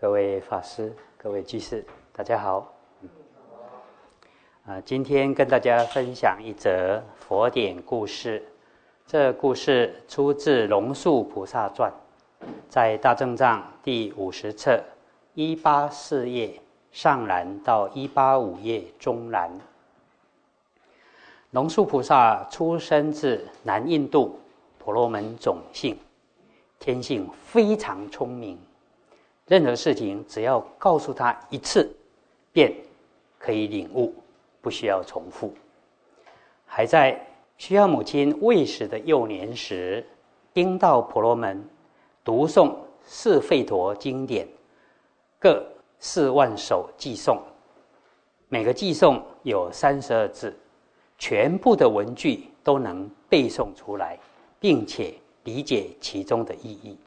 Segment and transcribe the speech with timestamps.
[0.00, 2.72] 各位法师、各位居士，大家好。
[4.64, 8.40] 啊，今天跟大家分享一则佛典故事。
[9.04, 11.92] 这故事出自《龙树菩萨传》，
[12.68, 14.80] 在大正藏第五十册
[15.34, 16.60] 一八四页
[16.92, 19.50] 上栏到一八五页中栏。
[21.50, 24.38] 龙树菩萨出生自南印度
[24.78, 25.98] 婆罗门种姓，
[26.78, 28.56] 天性非常聪明。
[29.48, 31.90] 任何事情，只要告诉他一次，
[32.52, 32.70] 便
[33.38, 34.14] 可以领悟，
[34.60, 35.54] 不需要重复。
[36.66, 37.18] 还在
[37.56, 40.06] 需要母亲喂食的幼年时，
[40.52, 41.66] 听到婆罗门
[42.22, 44.46] 读诵四吠陀经典，
[45.38, 45.66] 各
[45.98, 47.38] 四万首寄诵，
[48.50, 50.54] 每个寄诵有三十二字，
[51.16, 54.18] 全部的文句都能背诵出来，
[54.60, 56.98] 并且理解其中的意义。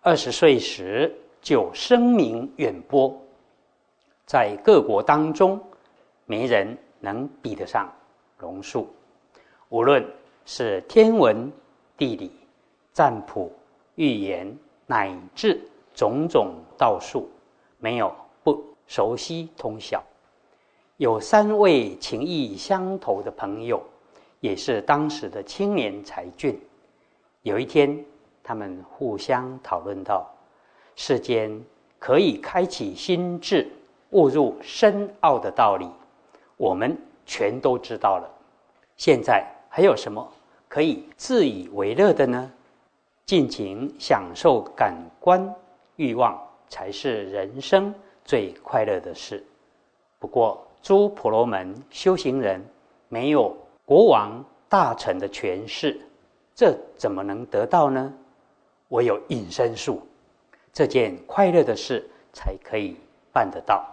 [0.00, 1.12] 二十岁时。
[1.40, 3.14] 就声名远播，
[4.26, 5.60] 在各国当中，
[6.26, 7.90] 没人能比得上
[8.38, 8.88] 龙树。
[9.70, 10.06] 无论
[10.44, 11.50] 是天文、
[11.96, 12.30] 地理、
[12.92, 13.50] 占卜、
[13.94, 14.56] 预言，
[14.86, 15.60] 乃至
[15.94, 17.28] 种种道术，
[17.78, 20.02] 没有不熟悉通晓。
[20.98, 23.82] 有三位情谊相投的朋友，
[24.40, 26.60] 也是当时的青年才俊。
[27.42, 28.04] 有一天，
[28.42, 30.30] 他们互相讨论到。
[31.02, 31.50] 世间
[31.98, 33.66] 可以开启心智、
[34.10, 35.88] 悟入深奥的道理，
[36.58, 38.30] 我们全都知道了。
[38.98, 40.30] 现在还有什么
[40.68, 42.52] 可以自以为乐的呢？
[43.24, 45.42] 尽情享受感官
[45.96, 49.42] 欲望，才是人生最快乐的事。
[50.18, 52.62] 不过，诸婆罗门修行人
[53.08, 55.98] 没有国王大臣的权势，
[56.54, 58.12] 这怎么能得到呢？
[58.88, 60.02] 我有隐身术。
[60.72, 62.96] 这件快乐的事才可以
[63.32, 63.84] 办得到。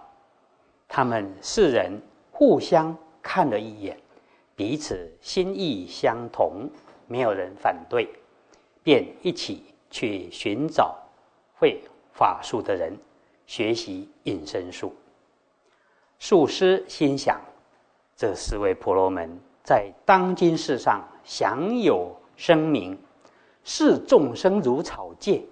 [0.88, 3.97] 他们四人互相看了一眼，
[4.56, 6.70] 彼此心意相同，
[7.08, 8.08] 没有人反对，
[8.83, 10.95] 便一起去寻找
[11.60, 11.82] 会
[12.14, 12.98] 法术的人，
[13.45, 14.93] 学习隐身术。
[16.20, 17.39] 术师心想：
[18.16, 19.30] 这四位婆罗门
[19.64, 22.98] 在当今世上享有声名，
[23.64, 25.45] 视众生如草芥。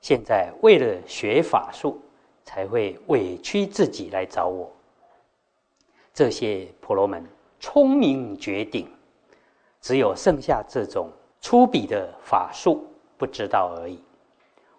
[0.00, 2.00] 现在为了学法术，
[2.44, 4.70] 才会委屈自己来找我。
[6.12, 7.24] 这些婆罗门
[7.60, 8.88] 聪明绝顶，
[9.80, 11.10] 只有剩下这种
[11.40, 14.02] 粗鄙的法术不知道而已。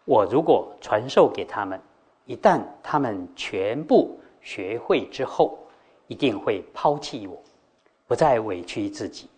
[0.06, 1.80] 我如果传授给他们，
[2.26, 5.58] 一旦他们全部学会之后，
[6.08, 7.40] 一定会抛弃我，
[8.08, 9.30] 不再委屈自己。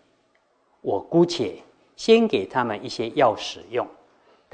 [0.80, 1.56] 我姑且
[1.96, 3.86] 先给他们一些药使用。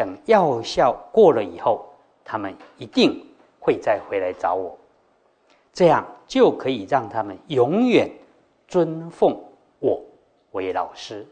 [0.01, 1.85] 等药效过了以后，
[2.25, 3.23] 他们一定
[3.61, 4.75] 会再回来找我，
[5.75, 8.11] 这样就可以让他们永远
[8.67, 9.39] 尊奉
[9.79, 10.01] 我
[10.53, 11.27] 为老师。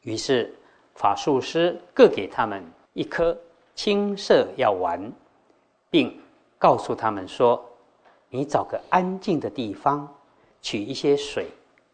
[0.00, 0.52] 于是
[0.96, 2.60] 法术师各给他们
[2.92, 3.38] 一颗
[3.76, 5.12] 青色药丸，
[5.88, 6.20] 并
[6.58, 7.64] 告诉他们说
[8.30, 10.12] ：“你找个安静的地方，
[10.60, 11.46] 取一些水，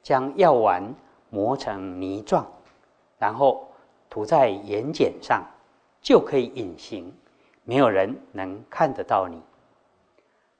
[0.02, 0.82] 将药丸
[1.28, 2.50] 磨成泥状，
[3.18, 3.68] 然后。”
[4.14, 5.44] 涂在眼睑上，
[6.00, 7.12] 就可以隐形，
[7.64, 9.42] 没有人能看得到你。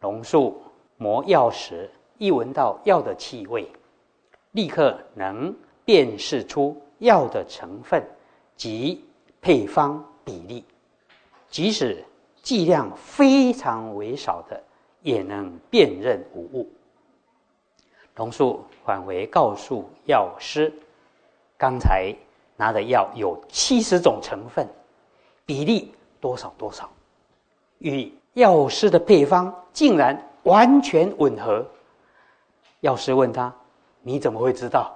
[0.00, 0.60] 龙树
[0.96, 1.88] 磨药时，
[2.18, 3.70] 一闻到药的气味，
[4.50, 5.54] 立刻能
[5.84, 8.04] 辨识出药的成分
[8.56, 9.04] 及
[9.40, 10.64] 配方比例，
[11.48, 12.04] 即使
[12.42, 14.60] 剂量非常微少的，
[15.00, 16.68] 也能辨认无误。
[18.16, 20.72] 龙树返回告诉药师
[21.56, 22.12] ：“刚才。”
[22.56, 24.68] 拿的药有七十种成分，
[25.44, 26.88] 比例多少多少，
[27.78, 31.66] 与药师的配方竟然完全吻合。
[32.80, 33.52] 药师问他
[34.02, 34.92] ：“你怎么会知道？”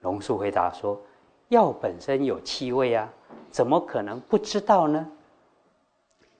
[0.00, 1.00] 龙树回答说
[1.48, 3.08] ：“药本身有气味啊，
[3.50, 5.06] 怎么可能不知道呢？”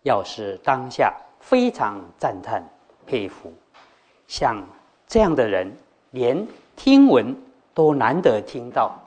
[0.03, 2.69] 药师当下非常赞叹
[3.07, 3.53] 佩服，
[4.27, 4.61] 像
[5.07, 5.73] 这样的人，
[6.11, 6.45] 连
[6.75, 7.37] 听闻
[7.73, 8.99] 都难得听到，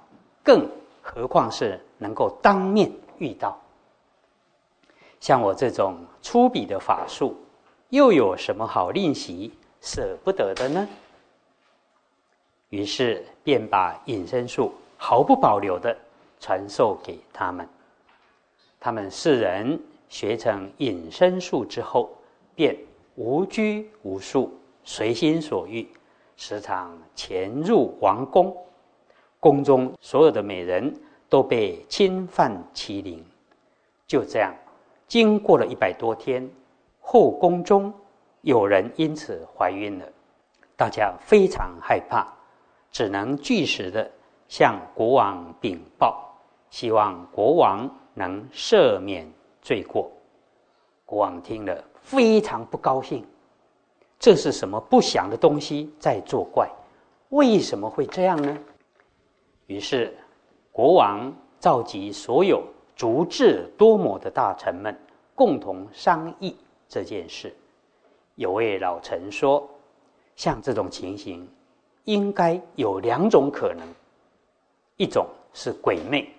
[0.42, 0.66] 更。
[1.08, 3.56] 何况是能够当面遇到，
[5.20, 7.38] 像我这种粗鄙的法术，
[7.90, 10.88] 又有什么好练习舍不得的呢？
[12.70, 15.96] 于是便把隐身术毫不保留的
[16.40, 17.70] 传授给他们。
[18.80, 19.80] 他们四人
[20.10, 22.10] 学成隐身术之后，
[22.56, 22.76] 便
[23.14, 24.52] 无拘无束，
[24.84, 25.88] 随心所欲，
[26.36, 28.58] 时常潜入王宫。
[29.46, 30.92] 宫中所有的美人
[31.30, 33.24] 都被侵犯欺凌，
[34.08, 34.52] 就这样
[35.08, 36.50] 经过了一百多天，
[37.00, 37.94] 后宫中
[38.42, 40.06] 有人因此怀孕了，
[40.76, 42.28] 大家非常害怕，
[42.92, 44.10] 只能据实的
[44.48, 46.28] 向国王禀报，
[46.72, 49.32] 希望国王能赦免
[49.62, 50.12] 罪过。
[51.06, 53.24] 国王听了非常不高兴，
[54.18, 56.68] 这是什么不祥的东西在作怪？
[57.30, 58.58] 为什么会这样呢？
[59.68, 60.16] 于是，
[60.72, 62.64] 国王召集所有
[62.96, 64.96] 足智多谋的大臣们，
[65.34, 66.56] 共同商议
[66.88, 67.54] 这件事。
[68.36, 69.68] 有位老臣说
[70.36, 71.48] ：“像这种情形，
[72.04, 73.88] 应该有两种可能：
[74.98, 76.30] 一种是鬼魅，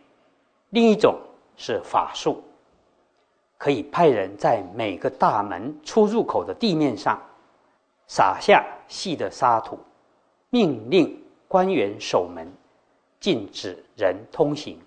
[0.70, 1.18] 另一种
[1.56, 2.40] 是法术。”
[3.58, 7.18] 可以派人在每个大门出入口的地面上
[8.06, 9.78] 撒下细的沙土，
[10.50, 12.46] 命令官员守门，
[13.20, 14.78] 禁止人通行。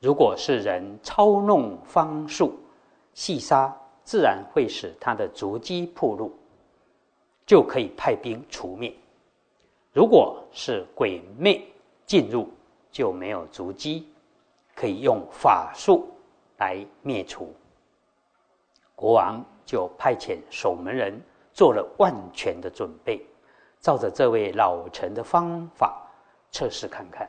[0.00, 2.58] 如果是人操弄方术，
[3.14, 6.32] 细沙自然会使他的足迹暴露，
[7.44, 8.94] 就可以派兵除灭。
[9.92, 11.66] 如果是鬼魅
[12.06, 12.48] 进入，
[12.92, 14.08] 就没有足迹，
[14.74, 16.08] 可以用法术
[16.58, 17.52] 来灭除。
[18.94, 21.20] 国王就派遣守门人
[21.52, 23.20] 做了万全的准备，
[23.80, 26.00] 照着这位老臣的方法
[26.52, 27.28] 测试看看。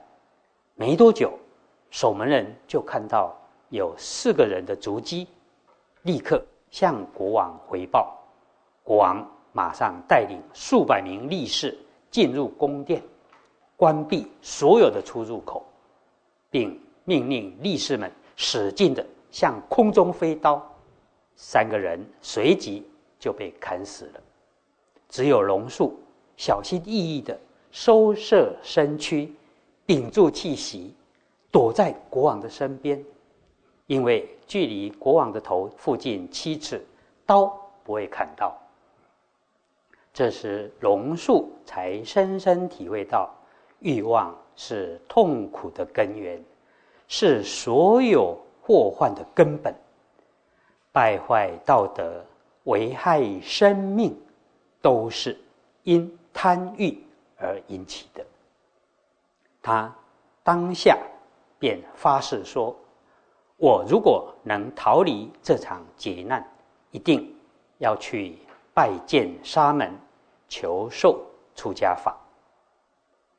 [0.80, 1.38] 没多久，
[1.92, 3.38] 守门人就看到
[3.68, 5.28] 有四个人的足迹，
[6.04, 6.42] 立刻
[6.72, 8.18] 向国王回报。
[8.82, 11.78] 国王马上带领数百名力士
[12.10, 13.04] 进入宫殿，
[13.76, 15.66] 关闭所有的出入口，
[16.50, 20.66] 并命令力士们使劲的向空中飞刀。
[21.36, 22.90] 三个人随即
[23.20, 24.22] 就被砍死了，
[25.10, 26.00] 只有龙树
[26.38, 27.38] 小心翼翼的
[27.70, 29.34] 收摄身躯，
[29.90, 30.94] 屏住气息，
[31.50, 33.04] 躲在国王的身边，
[33.88, 36.86] 因为距离国王的头附近七尺，
[37.26, 37.52] 刀
[37.84, 38.56] 不会砍到。
[40.14, 43.34] 这时龙树才深深体会到，
[43.80, 46.40] 欲望是痛苦的根源，
[47.08, 49.74] 是所有祸患的根本。
[50.92, 52.24] 败坏道德、
[52.66, 54.16] 危害生命，
[54.84, 55.36] 都是
[55.82, 56.96] 因贪欲
[57.40, 58.24] 而引起的。
[59.70, 59.94] 他
[60.42, 60.98] 当下
[61.60, 62.76] 便发誓说
[63.56, 66.44] ：“我如果能逃离这场劫难，
[66.90, 67.36] 一定
[67.78, 68.40] 要去
[68.74, 69.94] 拜见沙门，
[70.48, 71.24] 求受
[71.54, 72.18] 出家法。”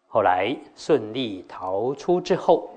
[0.07, 2.71] 后来顺利逃出之后，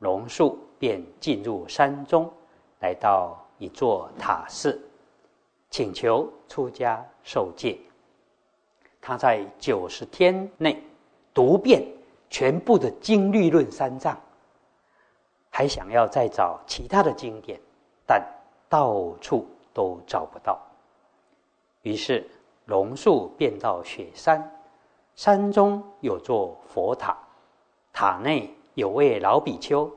[0.00, 2.28] 龙树便进入山中，
[2.80, 3.38] 来到。
[3.60, 4.80] 一座塔寺，
[5.68, 7.76] 请求出家受戒。
[9.00, 10.80] 他在九十天内
[11.34, 11.84] 读遍
[12.30, 14.18] 全部的经律论三藏，
[15.50, 17.60] 还想要再找其他的经典，
[18.06, 18.22] 但
[18.68, 20.60] 到处都找不到。
[21.82, 22.28] 于是
[22.66, 24.50] 龙树便到雪山，
[25.14, 27.16] 山中有座佛塔，
[27.92, 29.90] 塔内有位老比丘，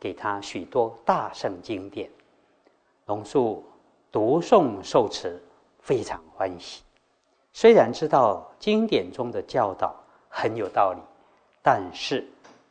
[0.00, 2.10] 给他许多大圣经典。
[3.06, 3.64] 龙树
[4.10, 5.40] 读诵受持，
[5.78, 6.82] 非常欢喜。
[7.52, 9.94] 虽然知道经典中的教导
[10.28, 11.00] 很有道理，
[11.66, 12.24] 但是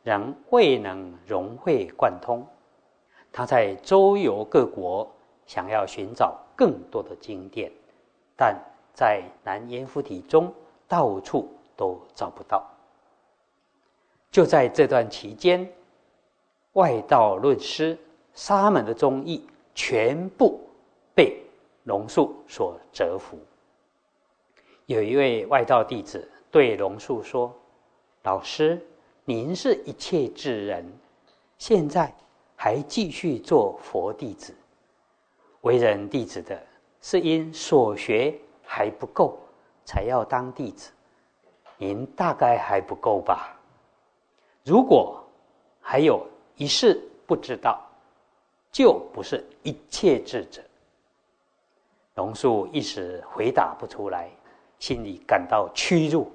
[0.03, 2.47] 仍未能融会贯通。
[3.30, 5.06] 他在周游各国，
[5.45, 7.69] 想要寻找更多的经典，
[8.38, 8.58] 但
[8.93, 10.50] 在南阎浮提中
[10.88, 12.65] 到处都找不到。
[14.31, 15.70] 就在这段期间，
[16.72, 17.98] 外道论师
[18.34, 19.46] 沙门的宗义。
[19.77, 20.58] 全部
[21.13, 21.43] 被
[21.84, 23.38] 龙树所折服。
[24.86, 27.53] 有一位外道弟子对龙树说
[28.25, 28.84] ：“老师，
[29.24, 30.84] 您是一切智人，
[31.60, 32.12] 现在
[32.55, 34.51] 还继续做佛弟子。
[35.62, 36.60] 为人弟子的
[37.01, 39.38] 是因所学还不够，
[39.86, 40.91] 才要当弟子。
[41.77, 43.55] 您大概还不够吧？
[44.63, 45.24] 如果
[45.79, 47.79] 还有一事不知道。”
[48.75, 50.62] 就不是一切智者。
[52.15, 54.29] 龙树一时回答不出来，
[54.79, 56.29] 心里感到屈辱，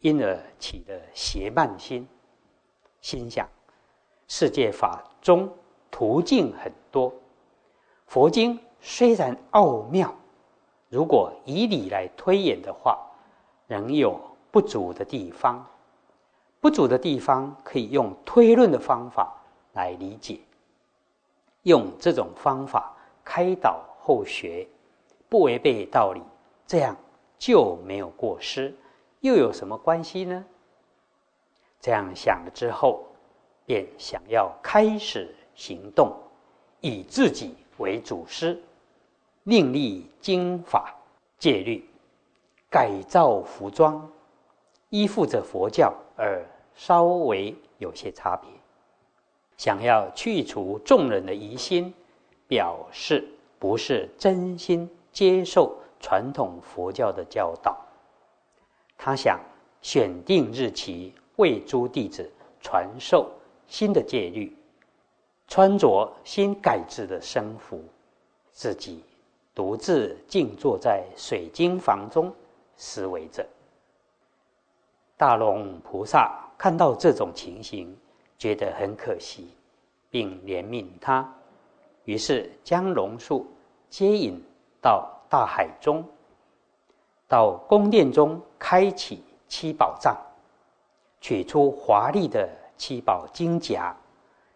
[0.00, 2.06] 因而起了邪慢心，
[3.00, 3.48] 心想：
[4.28, 5.48] 世界法中
[5.90, 7.12] 途径很多，
[8.06, 10.14] 佛经虽然奥妙，
[10.88, 12.98] 如果以理来推演的话，
[13.66, 15.64] 仍有不足的地方。
[16.60, 19.32] 不足的地方可以用推论的方法
[19.72, 20.40] 来理解。
[21.62, 24.66] 用这种方法开导后学，
[25.28, 26.22] 不违背道理，
[26.66, 26.96] 这样
[27.38, 28.74] 就没有过失，
[29.26, 30.44] 又有什么关系呢？
[31.80, 33.04] 这样想了之后，
[33.64, 36.16] 便想要开始行动，
[36.80, 38.62] 以自己为主师，
[39.42, 40.94] 另立经法
[41.38, 41.84] 戒律，
[42.70, 44.08] 改造服装，
[44.90, 48.48] 依附着佛教而稍微有些差别。
[49.56, 51.92] 想要去除众人的疑心，
[52.46, 53.26] 表示
[53.58, 57.85] 不是真心接受传统佛教的教导。
[58.96, 59.40] 他想
[59.80, 63.30] 选定日期为诸弟子传授
[63.66, 64.56] 新的戒律，
[65.48, 67.82] 穿着新改制的僧服，
[68.52, 69.02] 自己
[69.54, 72.32] 独自静坐在水晶房中
[72.76, 73.46] 思维着。
[75.16, 77.96] 大龙菩萨看到这种情形。
[78.38, 79.48] 觉得很可惜，
[80.10, 81.26] 并怜悯他，
[82.04, 83.46] 于是将龙树
[83.88, 84.38] 接引
[84.78, 86.04] 到大海中，
[87.28, 90.16] 到宫殿中开启七宝藏，
[91.20, 93.96] 取出华丽的七宝金甲，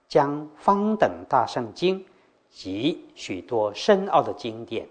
[0.08, 2.04] 将方等大圣经
[2.48, 4.88] 及许多深奥的经典、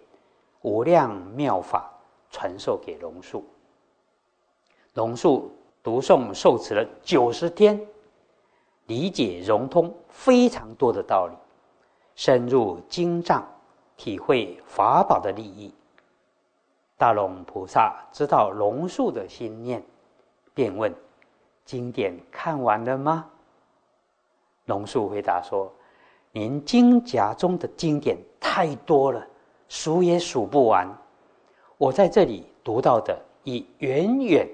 [0.62, 1.90] 无量妙法
[2.30, 3.46] 传授给龙树。
[4.94, 7.80] 龙树读诵受持了九十天。
[8.88, 11.36] 理解融通非常多的道理，
[12.16, 13.48] 深入经藏，
[13.96, 15.72] 体会法宝的利益。
[17.00, 19.82] 大龙菩萨知道龙树的心念，
[20.54, 20.94] 便问
[21.64, 23.26] ：“经典看完了吗？”
[24.68, 25.72] 龙树回答说
[26.34, 29.26] ：“您经夹中的经典太多了，
[29.70, 30.86] 数也数不完。
[31.78, 34.46] 我在这里读到的，已远远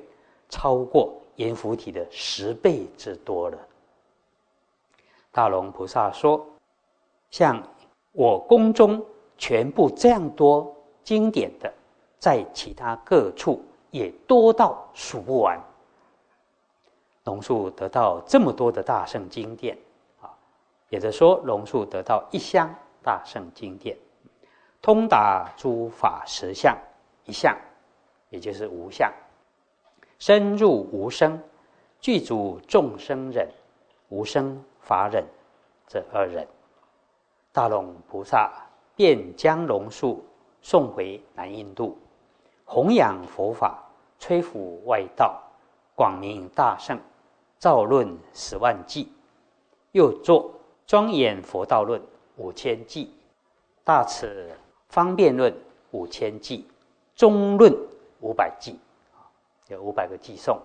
[0.47, 3.57] 超过阎浮提的十倍之多了。”
[5.33, 6.45] 大龙菩萨说
[7.31, 7.59] ：“像
[8.11, 9.03] 我宫中
[9.35, 10.71] 全部这样多
[11.03, 11.73] 经典的，
[12.19, 15.59] 在其他各处也多到数不完。
[17.23, 19.77] 龙树得到这么多的大圣经典
[20.21, 20.29] 啊，
[20.89, 22.69] 也就是说，龙树得到一箱
[23.03, 23.97] 大圣经典，
[24.81, 26.77] 通达诸法实相
[27.25, 27.57] 一项，
[28.29, 29.11] 也就是无相，
[30.19, 31.41] 深入无生，
[31.99, 33.49] 具足众生忍
[34.09, 35.25] 无生。”法忍
[35.87, 36.47] 这二忍，
[37.51, 38.53] 大龙菩萨
[38.95, 40.23] 便将龙树
[40.61, 41.97] 送回南印度，
[42.65, 43.81] 弘扬佛法，
[44.19, 45.41] 摧伏外道，
[45.95, 46.99] 广明大圣，
[47.57, 49.11] 造论十万计，
[49.91, 50.51] 又作
[50.85, 52.01] 庄严佛道论
[52.35, 53.13] 五千计，
[53.83, 54.51] 大慈
[54.89, 55.55] 方便论
[55.91, 56.67] 五千计，
[57.15, 57.73] 中论
[58.19, 58.77] 五百计，
[59.67, 60.59] 有五百个计颂，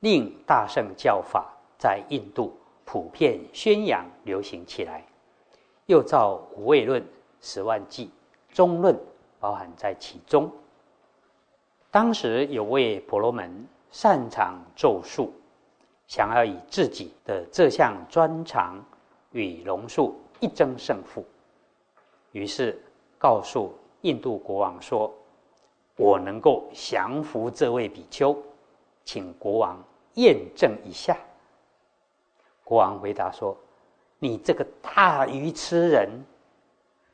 [0.00, 1.46] 令大圣教法
[1.78, 2.52] 在印度。
[2.84, 5.06] 普遍宣扬流行起来，
[5.86, 7.06] 又造五位论
[7.40, 8.10] 十万计，
[8.52, 8.98] 中论
[9.38, 10.50] 包含在其中。
[11.90, 15.32] 当时有位婆罗门擅长咒术，
[16.06, 18.80] 想要以自己的这项专长
[19.32, 21.24] 与龙树一争胜负，
[22.30, 22.80] 于是
[23.18, 25.12] 告诉印度国王说
[25.98, 28.36] ：“我能够降服这位比丘，
[29.04, 29.82] 请国王
[30.14, 31.16] 验证一下。”
[32.62, 33.56] 国王回答说
[34.20, 36.08] ：“你这个大愚痴人！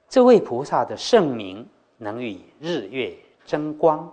[0.06, 1.66] 这位菩萨的圣名
[1.96, 3.16] 能与日月
[3.46, 4.12] 争光，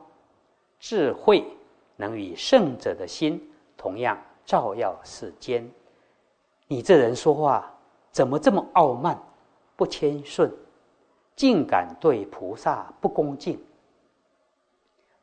[0.84, 1.46] 智慧
[1.96, 3.42] 能与圣者的心
[3.78, 5.66] 同样照耀世间。
[6.68, 7.74] 你这人说话
[8.12, 9.18] 怎么这么傲慢、
[9.78, 10.54] 不谦顺，
[11.38, 13.58] 竟敢对菩萨不恭敬？”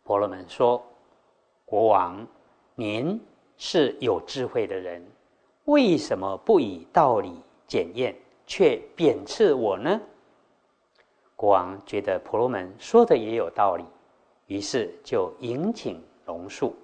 [0.02, 0.83] 婆罗门说
[1.67, 2.26] ：“国王，
[2.75, 3.21] 您
[3.59, 5.07] 是有智慧的人。”
[5.67, 10.00] 为什么不以道理检验，却贬斥我呢？
[11.37, 13.85] 国王觉得婆罗门说的也有道理，
[14.50, 16.75] 于是就迎请龙树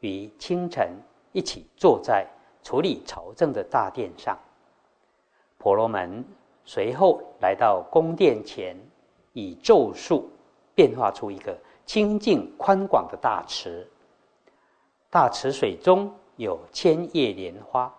[0.00, 0.90] 于清晨
[1.30, 2.26] 一起坐在
[2.60, 4.36] 处理朝政的大殿上。
[5.56, 6.24] 婆罗门
[6.64, 8.76] 随后来到宫殿前，
[9.32, 10.28] 以咒术
[10.74, 11.56] 变化出一个
[11.86, 13.88] 清净宽广的大池，
[15.08, 17.94] 大池水中有千叶莲花。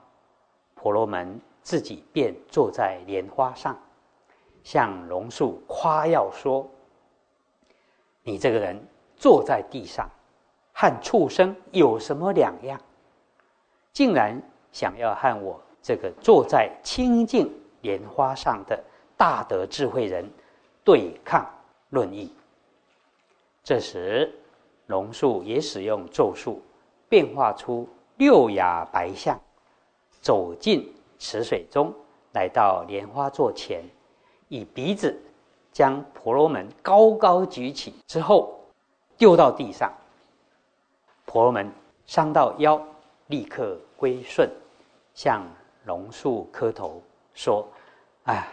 [0.73, 3.79] 婆罗门自己便坐在莲花上，
[4.61, 6.69] 向龙树夸耀说
[8.21, 8.85] ：“你这个人
[9.25, 10.07] 坐在地上，
[10.71, 12.79] 和畜生有什么两样？
[13.91, 14.39] 竟然
[14.71, 17.51] 想要和我这个坐在清净
[17.81, 18.79] 莲花上的
[19.17, 20.29] 大德智慧人
[20.83, 21.43] 对抗
[21.89, 22.31] 论议。”
[23.65, 24.31] 这时，
[24.85, 26.61] 龙树也使用咒术，
[27.09, 29.39] 变化出六牙白象。
[30.21, 31.91] 走进池水中，
[32.33, 33.83] 来到莲花座前，
[34.49, 35.19] 以鼻子
[35.71, 38.54] 将婆罗门高高举起之后，
[39.17, 39.91] 丢到地上。
[41.25, 41.71] 婆罗门
[42.05, 42.81] 伤到腰，
[43.27, 44.49] 立刻归顺，
[45.13, 45.41] 向
[45.85, 47.01] 龙树磕头
[47.33, 47.67] 说
[48.25, 48.47] ：“哎，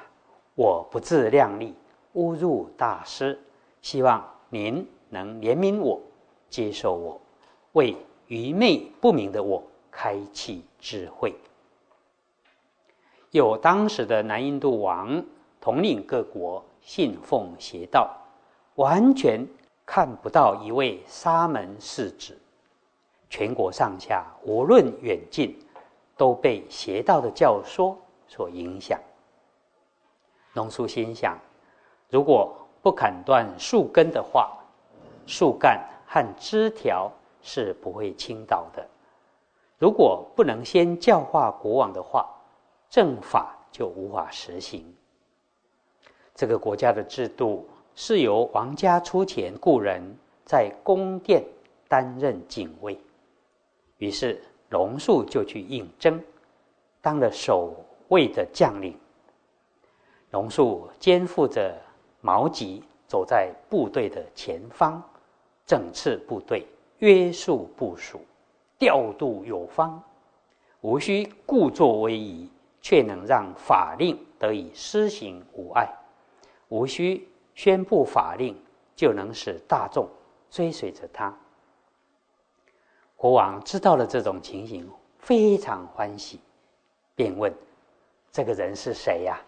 [0.55, 1.75] 我不自量力，
[2.15, 3.39] 侮辱大师，
[3.81, 6.01] 希望您能怜悯我，
[6.49, 7.21] 接受我，
[7.73, 11.35] 为愚昧不明的我开启智慧。
[13.31, 15.25] 有当时的南印度王
[15.61, 18.11] 统领各国，信奉邪道，
[18.75, 19.47] 完全
[19.85, 22.39] 看不到一位沙门世子。
[23.29, 25.59] 全国上下无论远近，
[26.17, 27.97] 都被邪道的教说
[28.29, 29.01] 所影响。
[30.53, 31.39] 龙叔心想：
[32.11, 34.53] 如果不砍断树根的话，
[35.27, 37.11] 树干和枝条
[37.41, 38.87] 是不会倾倒的。
[39.79, 42.29] 如果不能先教化国王的话，
[42.91, 44.95] 政法就无法实行。
[46.35, 50.03] 这个国家的制度是由王家出钱雇人
[50.45, 51.45] 在宫殿
[51.89, 52.99] 担任警卫，
[53.99, 56.23] 于是龙树就去应征，
[57.01, 57.75] 当了守
[58.09, 58.99] 卫的将领。
[60.31, 61.75] 龙树肩负着
[62.21, 65.03] 矛戟，走在部队的前方，
[65.67, 66.67] 整次部队，
[66.99, 68.21] 约束部署，
[68.79, 70.03] 调度有方，
[70.81, 72.51] 无需故作威仪。
[72.85, 75.89] 却能让法令得以施行无碍，
[76.69, 78.57] 无需宣布法令，
[78.95, 80.09] 就能使大众
[80.51, 81.35] 追随着他。
[83.17, 86.41] 国王知道了这种情形，非常欢喜，
[87.15, 87.53] 便问
[88.33, 89.41] ：“这个人是谁呀？”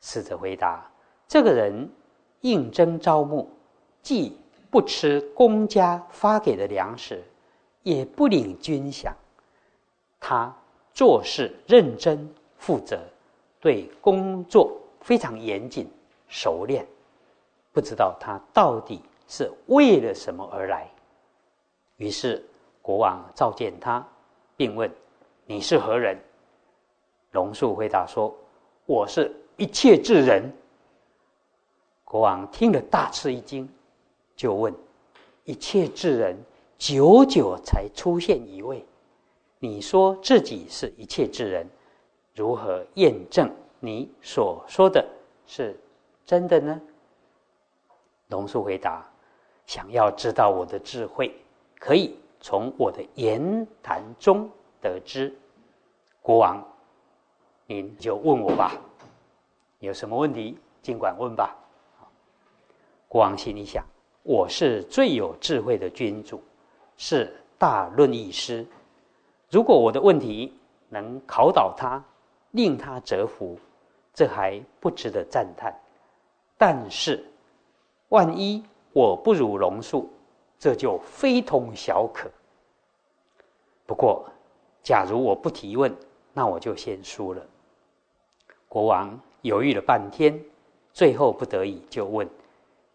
[0.00, 0.90] 使者回答
[1.28, 1.88] ：“这个人
[2.40, 3.48] 应征招募，
[4.02, 4.36] 既
[4.70, 7.22] 不吃公家发给的粮食，
[7.82, 9.12] 也不领军饷，
[10.18, 10.54] 他。”
[10.94, 13.00] 做事认真负责，
[13.58, 15.90] 对工作非常严谨
[16.28, 16.86] 熟练。
[17.72, 20.88] 不知道他到底是为了什么而来。
[21.96, 22.44] 于是
[22.80, 24.06] 国王召见他，
[24.56, 24.90] 并问
[25.46, 26.18] ：“你是何人？”
[27.32, 28.34] 龙树回答说
[28.84, 30.52] ：“我是一切智人。”
[32.04, 33.68] 国王听了大吃一惊，
[34.36, 34.74] 就问
[35.44, 36.36] ：“一切智人，
[36.76, 38.84] 久久才出现一位。”
[39.58, 41.66] 你说自己是一切智人，
[42.34, 45.08] 如何验证你所说的
[45.46, 45.78] 是
[46.26, 46.80] 真的呢？
[48.32, 49.06] 龙树回答
[49.66, 51.32] ：“想要知道我的智慧，
[51.78, 55.32] 可以从我的言谈中得知。”
[56.22, 56.66] 国王，
[57.66, 58.72] 您就问我吧，
[59.80, 61.54] 有什么问题尽管问吧。
[63.06, 63.84] 国王心里想
[64.24, 66.42] ：“我是最有智慧的君主，
[66.96, 68.66] 是大论义师。”
[69.50, 72.02] 如果我的问题能考倒他，
[72.52, 73.58] 令他折服，
[74.14, 75.78] 这还不值得赞叹。
[76.56, 77.22] 但是，
[78.12, 80.10] 万一我不如龙树，
[80.58, 82.30] 这就非同小可。
[83.86, 84.26] 不过，
[84.82, 85.96] 假如我不提问，
[86.34, 87.42] 那我就先输了。
[88.68, 90.38] 国王犹豫了半天，
[90.92, 92.28] 最后不得已就问：“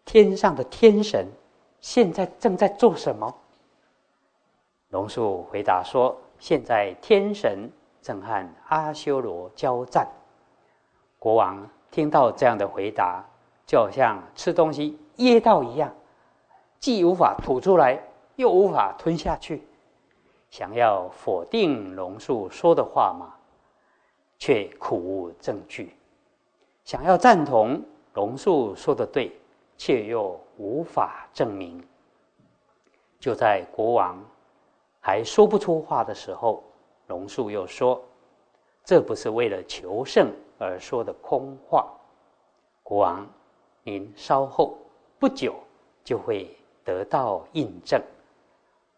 [0.06, 1.26] 天上的天神
[1.80, 3.34] 现在正在做什么？”
[4.90, 6.16] 龙树回答说。
[6.40, 7.68] 现在天神
[8.00, 10.06] 正和阿修罗交战。
[11.18, 13.24] 国王听到这样的回答，
[13.66, 15.94] 就好像吃东西噎到一样，
[16.80, 18.02] 既无法吐出来，
[18.34, 19.62] 又无法吞下去。
[20.50, 23.34] 想要否定龙树说的话嘛，
[24.38, 25.86] 却苦无证据；
[26.84, 27.80] 想要赞同
[28.14, 29.30] 龙树说的对，
[29.76, 31.86] 却又无法证明。
[33.20, 34.18] 就在国王。
[35.00, 36.62] 还说不出话的时候，
[37.06, 38.02] 龙树又说
[38.84, 41.88] ：“这不是为了求胜而说的空话。”
[42.82, 43.26] 国王，
[43.84, 44.76] 您稍后
[45.18, 45.54] 不久
[46.04, 48.02] 就会得到印证。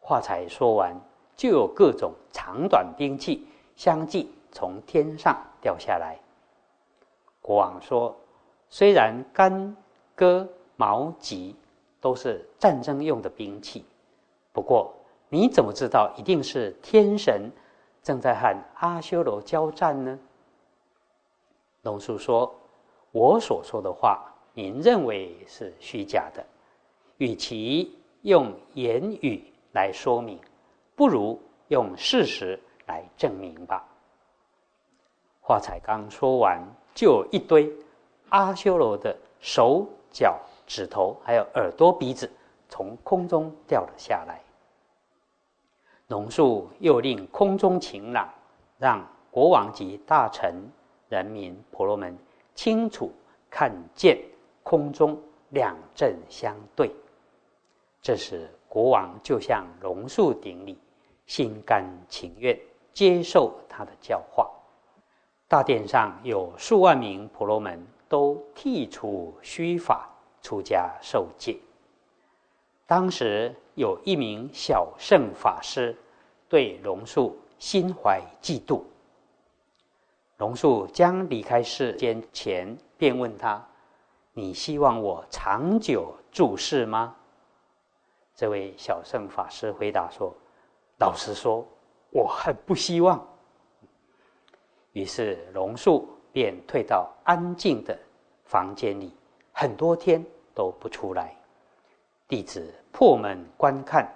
[0.00, 0.94] 话才说完，
[1.36, 6.18] 就有各种长短兵器相继从天上掉下来。
[7.40, 8.16] 国王说
[8.68, 9.76] ：“虽然干
[10.14, 11.56] 戈矛戟
[12.00, 13.84] 都是战争用的兵器，
[14.52, 14.92] 不过。”
[15.32, 17.52] 你怎么知道一定是天神
[18.02, 20.18] 正在和阿修罗交战呢？
[21.82, 22.52] 龙树说
[23.12, 24.29] ：“我所说的话，
[24.60, 26.44] 您认为是虚假的。
[27.16, 29.42] 与其用言语
[29.72, 30.38] 来说明，
[30.94, 33.82] 不如用事实来证明吧。”
[35.40, 36.62] 话才刚说完，
[36.94, 37.72] 就有一堆
[38.28, 42.30] 阿修罗的手脚、指头，还有耳朵、鼻子
[42.68, 44.42] 从空中掉了下来。
[46.08, 48.28] 龙树又令空中晴朗，
[48.78, 50.54] 让国王及大臣、
[51.08, 52.14] 人民、婆罗门
[52.54, 53.10] 清楚
[53.48, 54.18] 看见
[54.62, 55.20] 空中
[55.50, 56.90] 两阵相对。
[58.02, 60.78] 这时，国王就向龙树顶礼，
[61.26, 62.58] 心甘情愿
[62.92, 64.50] 接受他的教化。
[65.48, 70.08] 大殿上有数万名婆罗门都剔除虚法，
[70.40, 71.56] 出家受戒。
[72.86, 75.96] 当时有一名小圣法师
[76.48, 78.82] 对龙树心怀嫉妒。
[80.38, 83.62] 龙树将离开世间前，便问他
[84.32, 87.16] ：“你希望我长久住世吗？”
[88.34, 90.34] 这位小圣法师回答说
[90.98, 91.66] ：“老实说，
[92.10, 93.26] 我很不希望。”
[94.92, 97.96] 于是龙树便退到安静的
[98.44, 99.14] 房间里，
[99.52, 101.36] 很多天都不出来。
[102.26, 104.08] 弟子破门观看，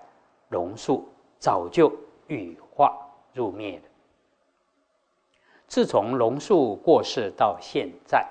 [0.48, 1.92] 龙树早就
[2.28, 2.96] 羽化
[3.32, 3.84] 入灭了。
[5.66, 8.26] 自从龙树过世到现在，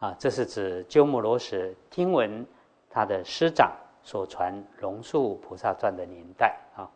[0.00, 2.46] 啊，这是指鸠摩罗什听闻
[2.88, 3.70] 他的师长
[4.02, 6.90] 所传《龙树菩萨传》的年代啊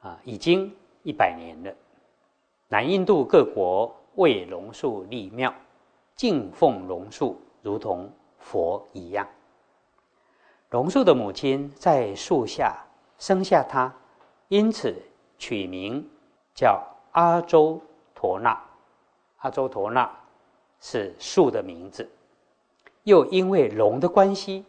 [0.00, 0.74] 啊，已经
[1.04, 1.72] 一百年了。
[2.66, 5.54] 南印度各国为龙树立庙，
[6.16, 9.26] 敬奉龙树，如同佛一样。
[10.70, 12.76] 龙树的母亲在树下
[13.16, 13.94] 生下他，
[14.48, 14.92] 因此
[15.38, 16.04] 取名
[16.52, 17.80] 叫阿周
[18.12, 18.60] 陀那。
[19.36, 20.17] 阿周陀那
[20.80, 22.08] 是树的名字，
[23.04, 24.64] 又因为龙的关系，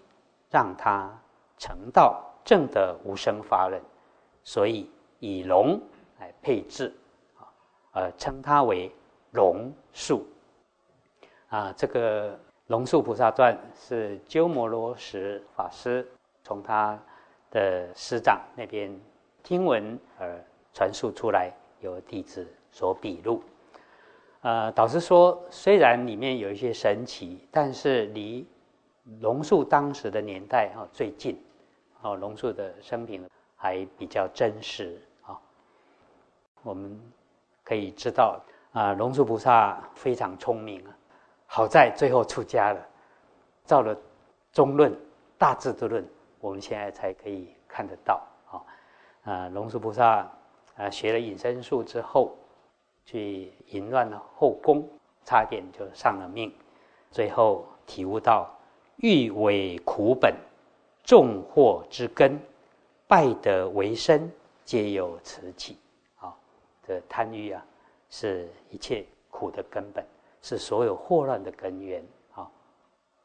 [0.49, 1.11] 让他
[1.57, 3.81] 成道正得无生法忍，
[4.43, 5.81] 所以以龙
[6.19, 6.93] 来配置。
[7.91, 8.91] 呃，称它为
[9.31, 10.25] 龙树
[11.49, 11.73] 啊。
[11.75, 12.33] 这个
[12.67, 16.07] 《龙树菩萨传》是鸠摩罗什法师
[16.43, 16.97] 从他
[17.49, 18.95] 的师长那边
[19.41, 20.39] 听闻而
[20.71, 23.41] 传述出来，由弟子所笔录。
[24.41, 28.47] 呃，导师说，虽然里面有一些神奇，但是离
[29.19, 31.41] 龙树当时的年代啊最近，
[32.01, 35.39] 哦，龙树的生平还比较真实啊。
[36.63, 36.99] 我们。
[37.61, 40.97] 可以知道啊，龙树菩萨非常聪明啊，
[41.45, 42.83] 好在最后出家了，
[43.63, 43.95] 造了
[44.51, 44.91] 中论、
[45.37, 46.03] 大智度论，
[46.39, 48.57] 我们现在才可以看得到啊。
[49.31, 50.27] 啊，龙树菩萨
[50.77, 52.35] 啊，学了隐身术之后，
[53.09, 54.87] 去淫乱了后宫，
[55.25, 56.53] 差点就丧了命，
[57.09, 58.47] 最后体悟到
[58.97, 60.35] 欲为苦本，
[61.03, 62.39] 众祸之根，
[63.07, 64.31] 败德为身，
[64.63, 65.75] 皆由此起。
[66.83, 67.65] 的贪欲啊，
[68.09, 70.05] 是一切苦的根本，
[70.41, 72.49] 是所有祸乱的根源啊！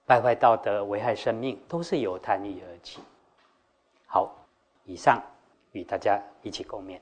[0.07, 3.01] 败坏道德、危害生命，都是由贪欲而起。
[4.07, 4.35] 好，
[4.85, 5.23] 以上
[5.73, 6.99] 与大家一起共勉。